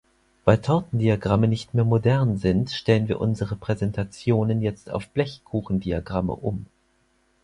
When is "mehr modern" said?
1.75-2.39